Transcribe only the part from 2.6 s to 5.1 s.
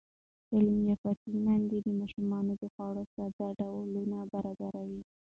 د خوړو ساده ډولونه برابروي.